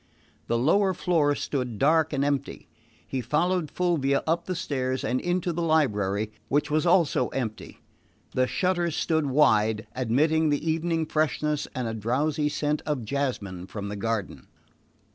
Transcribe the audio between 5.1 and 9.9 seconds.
into the library, which was also empty. The shutters stood wide,